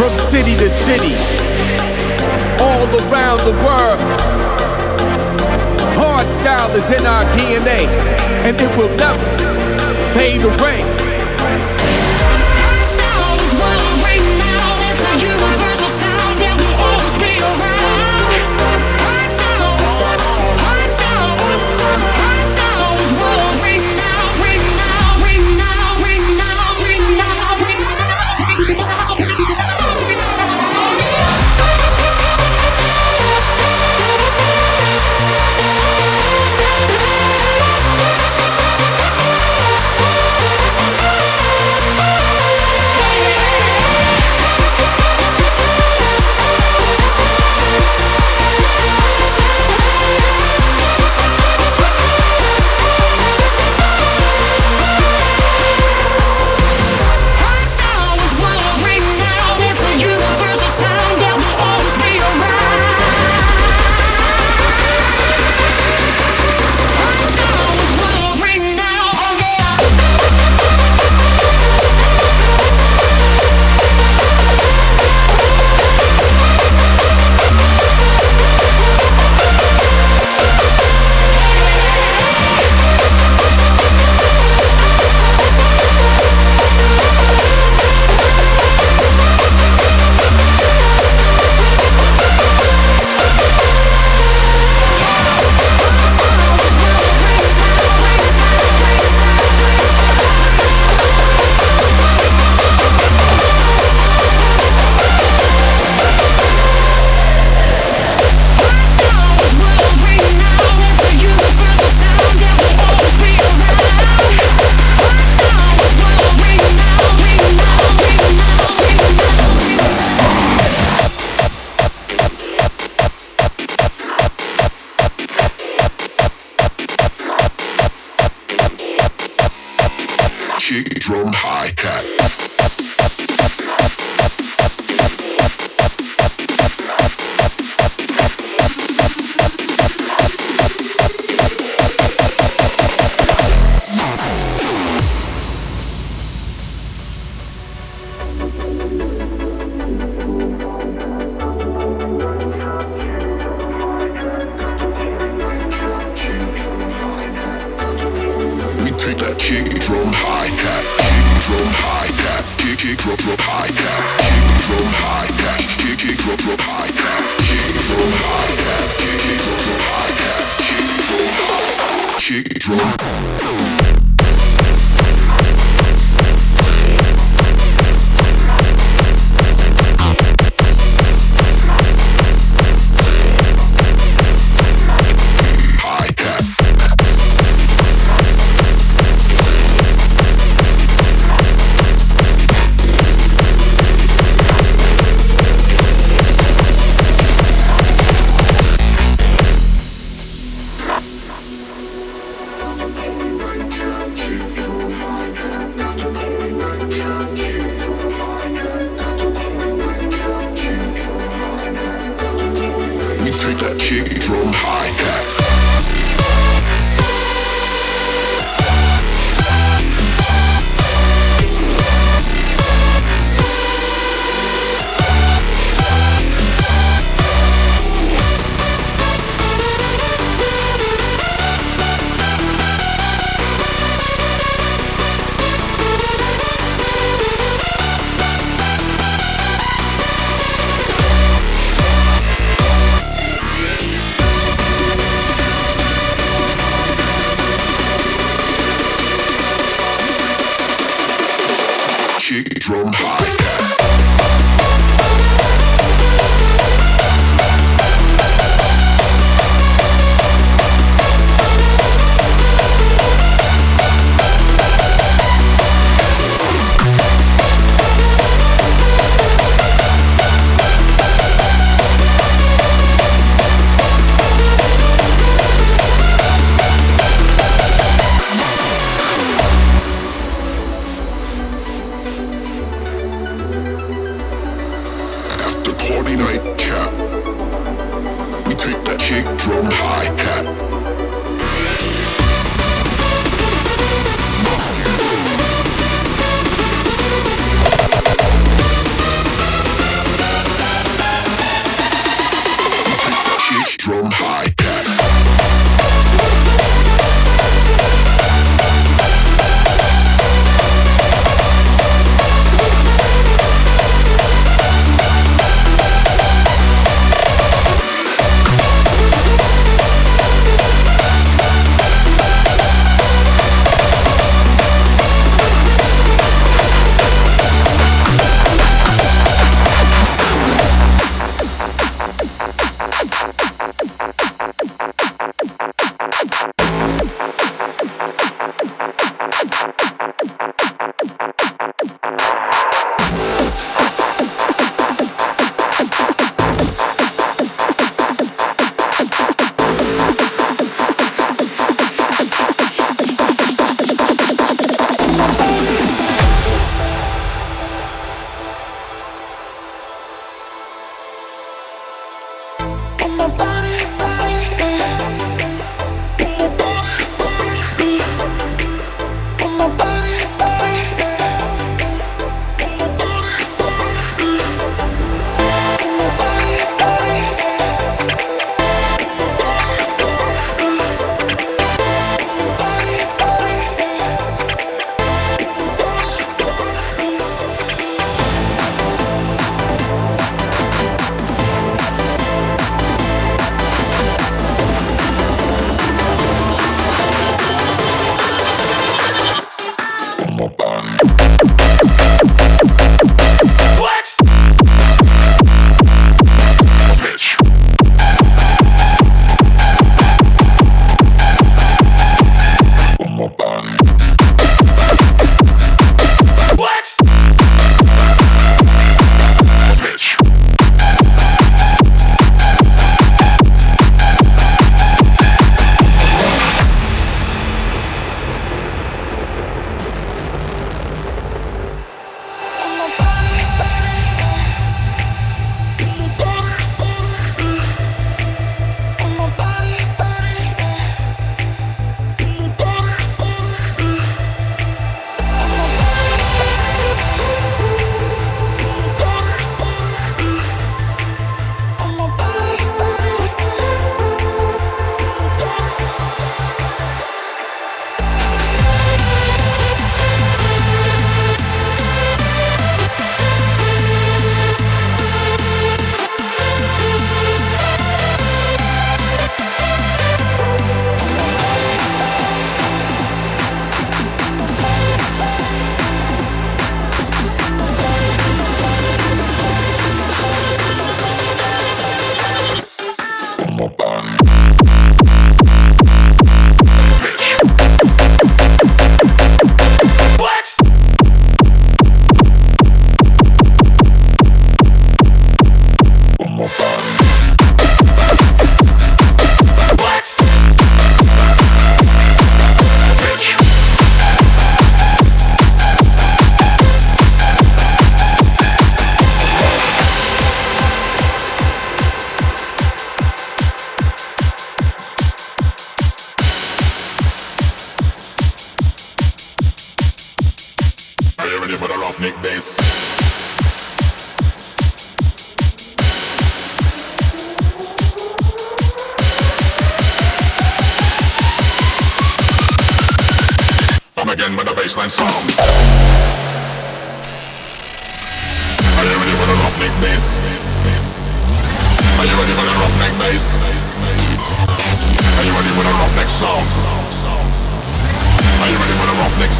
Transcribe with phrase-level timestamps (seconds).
[0.00, 1.14] From city to city,
[2.58, 4.00] all around the world.
[6.00, 7.84] Hard style is in our DNA,
[8.48, 9.20] and it will never
[10.14, 11.09] fade away.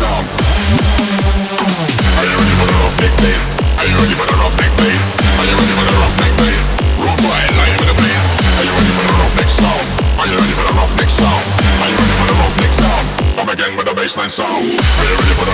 [0.01, 0.09] Are
[2.25, 3.61] you ready for the rough neck bass?
[3.77, 5.21] Are you ready for the rough neck bass?
[5.37, 6.81] Are you ready for the rough neck bass?
[6.97, 8.33] Rude boy, lying with a bass.
[8.41, 9.85] Are you ready for the rough neck sound?
[10.17, 11.45] Are you ready for the rough neck sound?
[11.85, 13.05] Are you ready for the rough neck sound?
[13.37, 14.65] Come again with the bassline sound.
[14.65, 15.50] Are you ready for the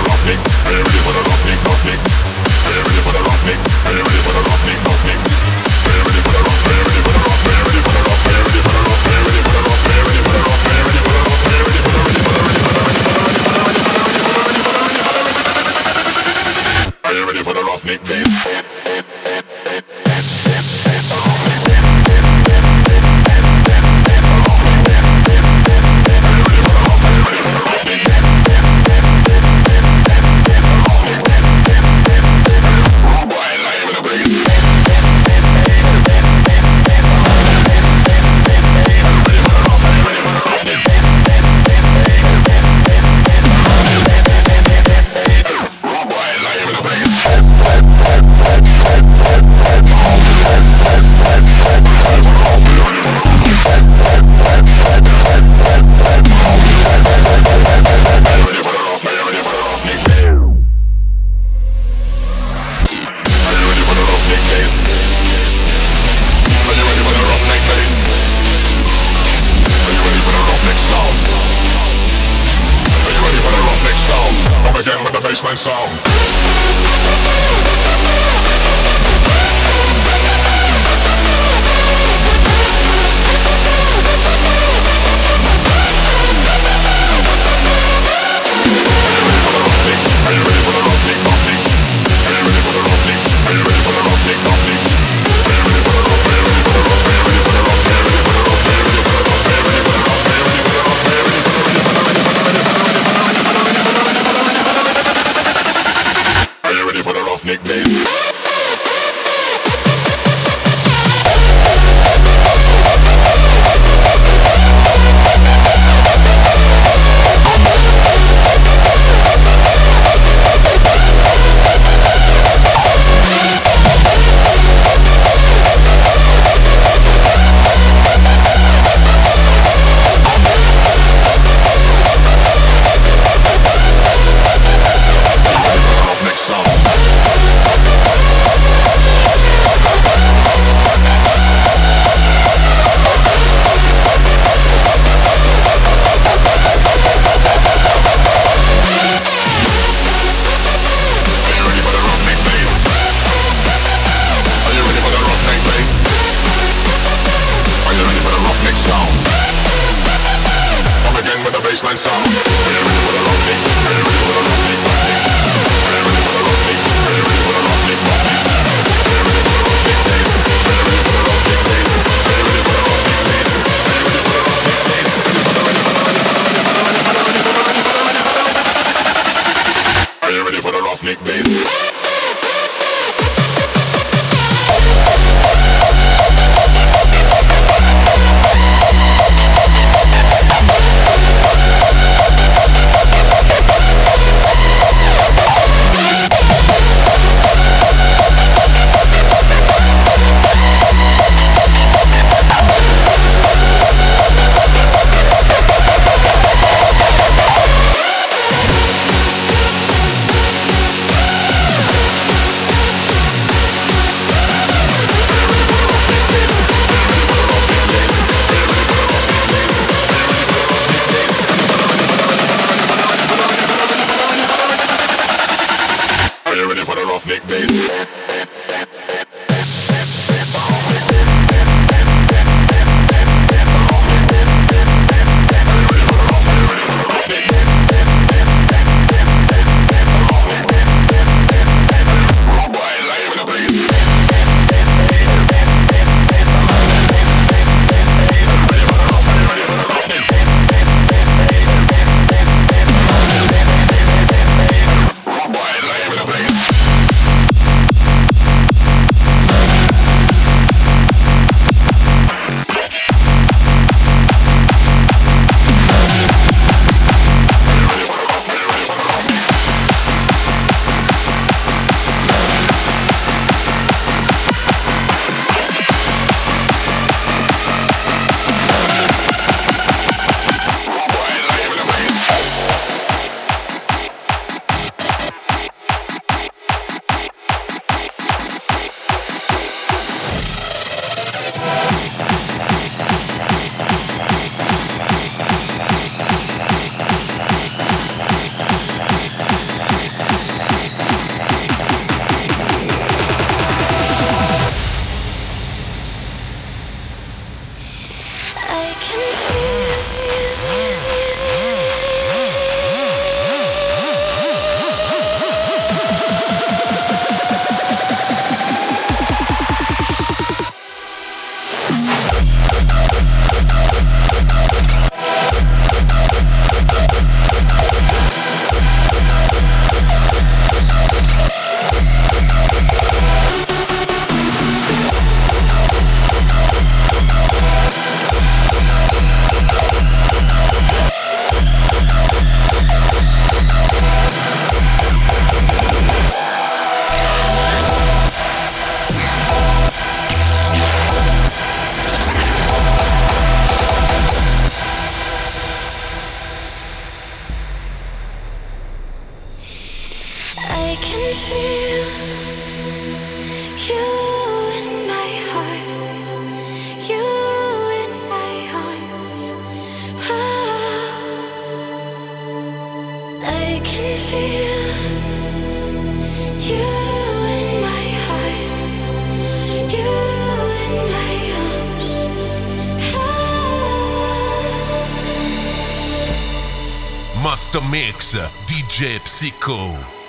[389.39, 390.26] Mexico.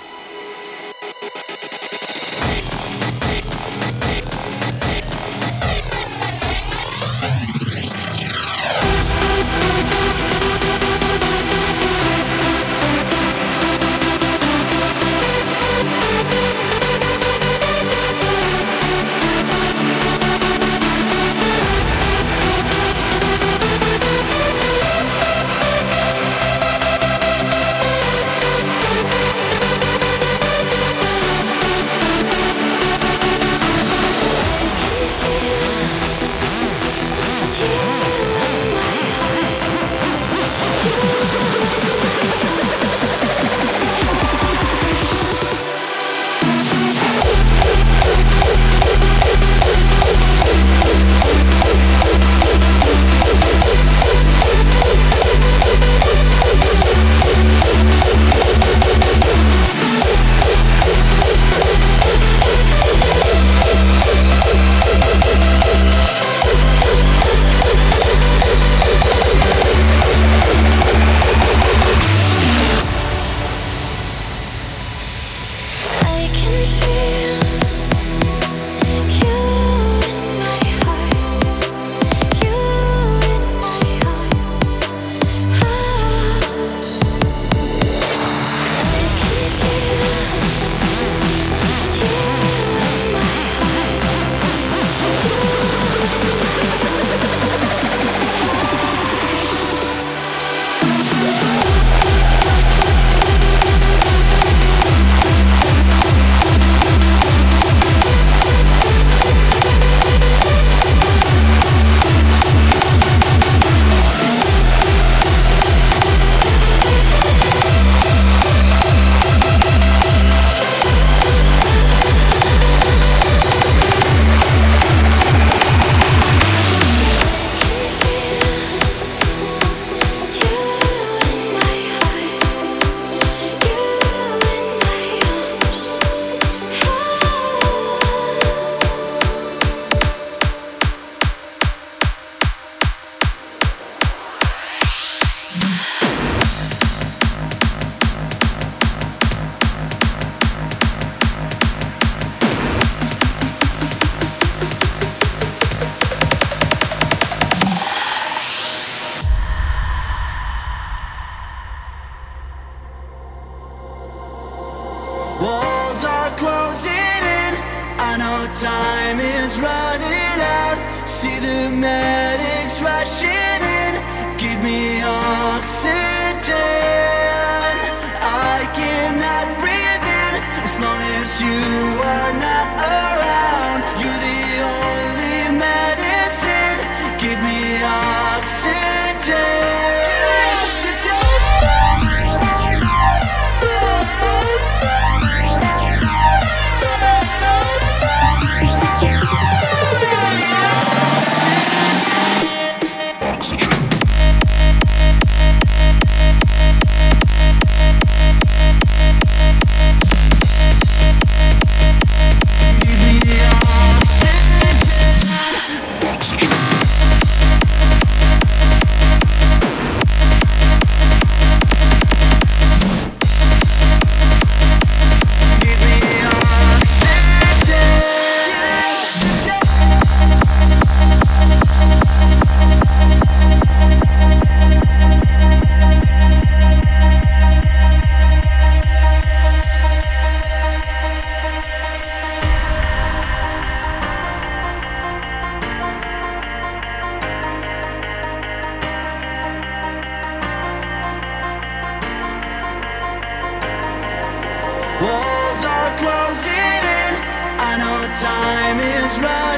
[258.21, 259.48] time is right.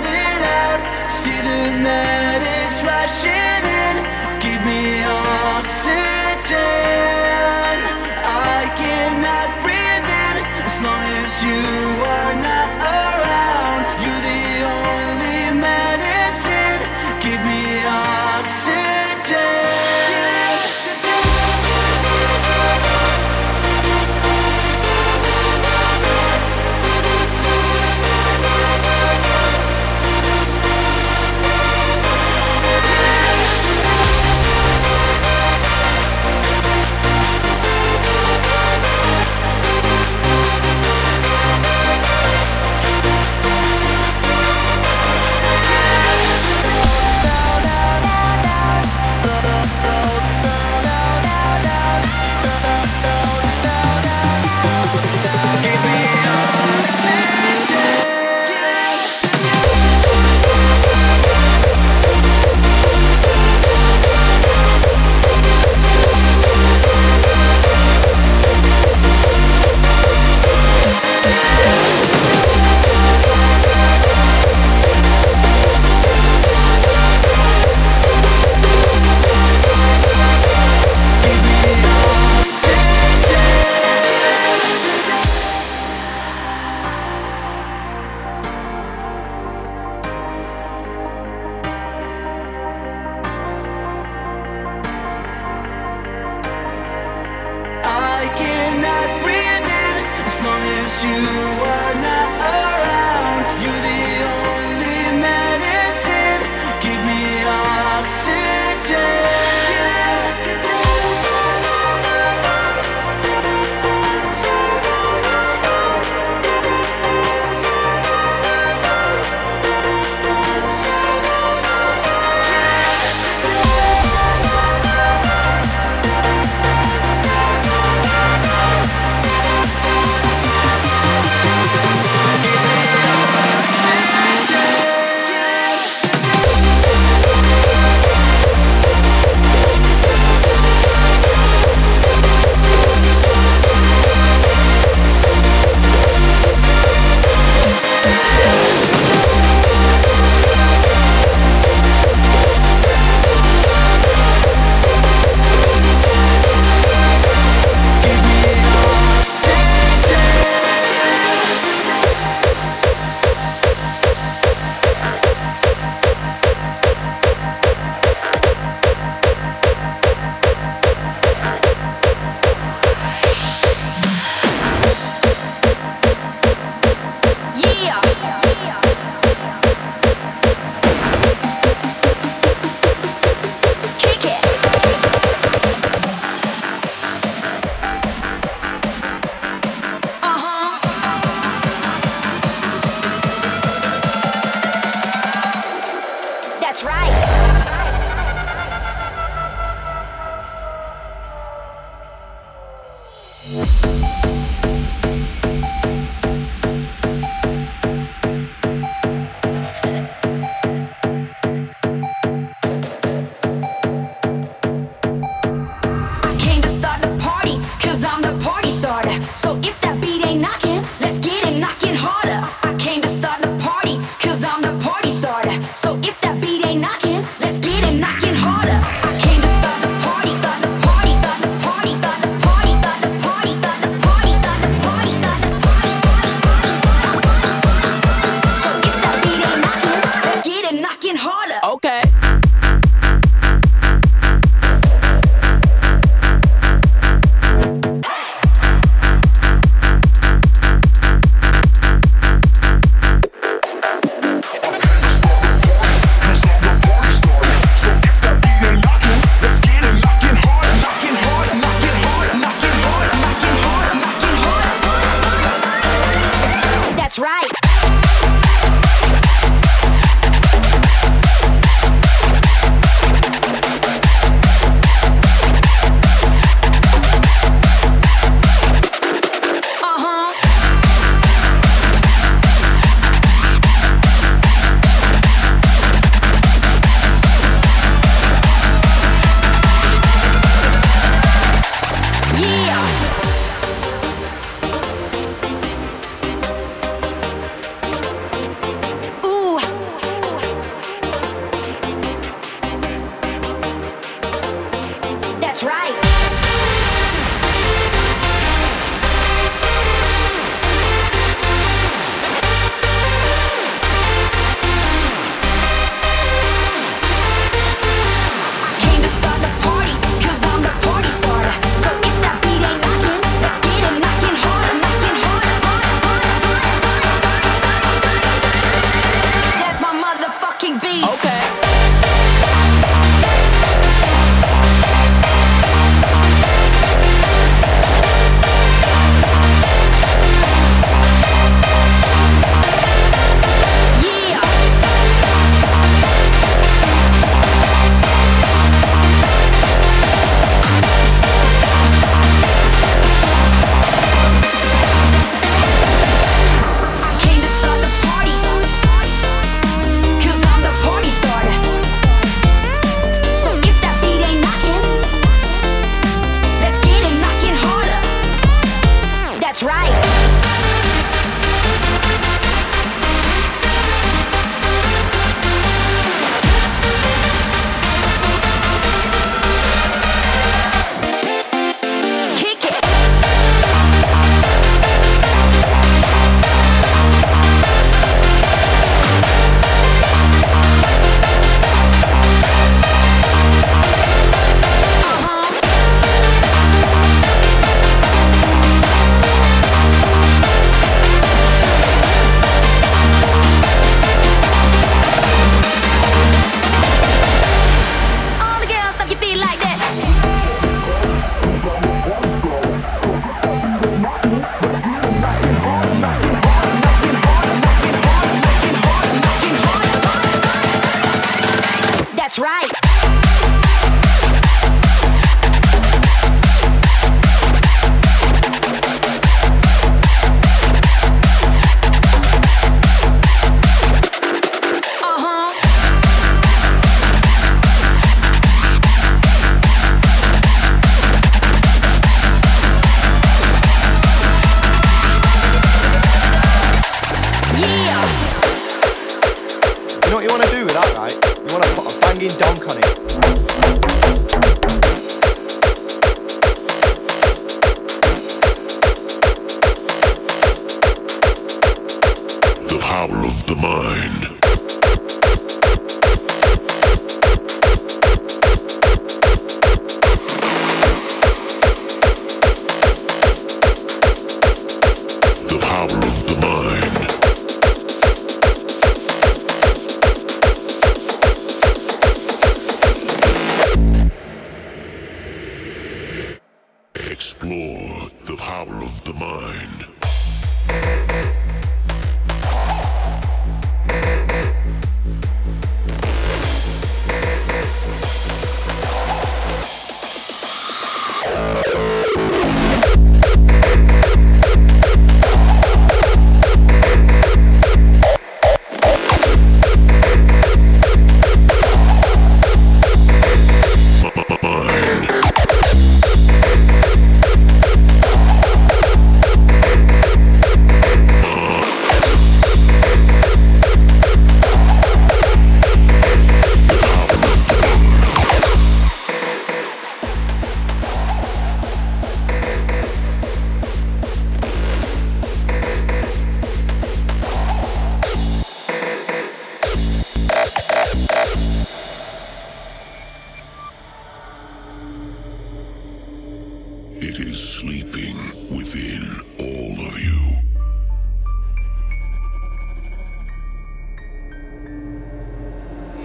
[547.52, 548.16] sleeping
[548.56, 549.04] within
[549.40, 550.20] all of you.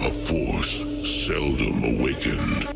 [0.01, 0.75] A force
[1.07, 2.67] seldom awakened.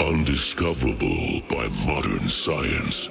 [0.00, 3.10] Undiscoverable by modern science.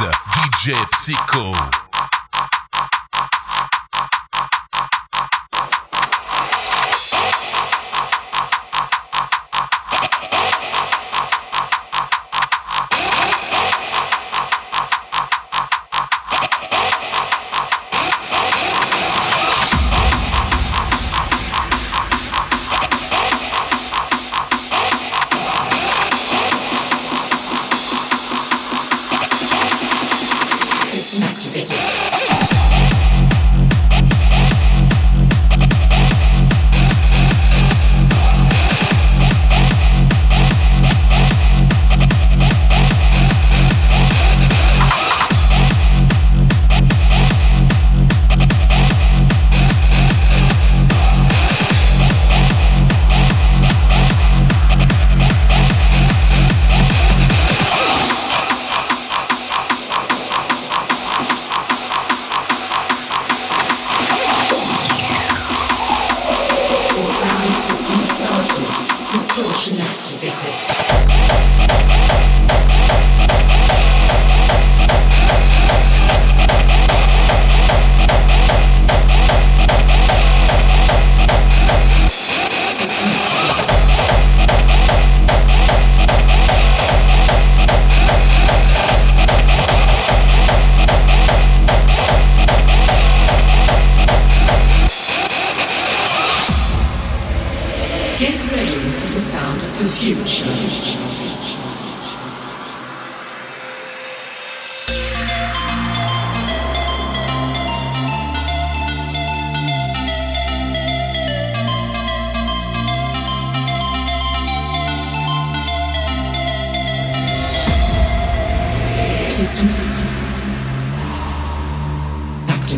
[0.00, 1.91] DJ Psycho.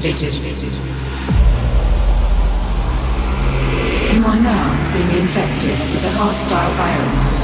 [0.07, 0.73] activated.
[4.15, 7.44] You are now being infected with a hostile virus.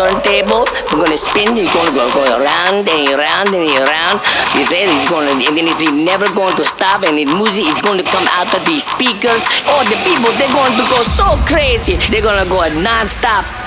[0.00, 0.64] Turntable.
[0.88, 1.68] We're gonna spin it.
[1.68, 4.24] It's gonna go, go around and around and around.
[4.56, 7.04] You say it's gonna, and then it's never going to stop.
[7.04, 9.44] And the music is going to come out of these speakers.
[9.68, 12.00] All the people they're going to go so crazy.
[12.08, 13.59] They're gonna go non-stop.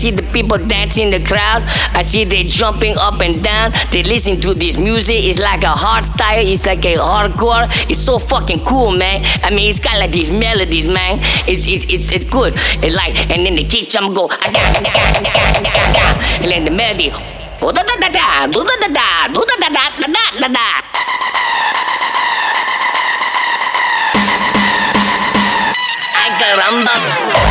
[0.00, 3.72] See the people dancing in the crowd, I see they jumping up and down.
[3.92, 5.20] They listen to this music.
[5.28, 6.40] It's like a hard style.
[6.40, 7.68] It's like a hardcore.
[7.90, 9.20] It's so fucking cool, man.
[9.44, 11.18] I mean, it's got like these melodies, man.
[11.44, 12.54] It's it's it's, it's good.
[12.80, 15.30] It's like, and then the kick drum go, "Ah-da, ah-da, ah-da,
[15.60, 17.12] ah-da, ah-da," and then the melody,
[17.60, 20.68] "Oh, da da da da, da da da, da da da da da da da.
[26.40, 27.49] Caramba.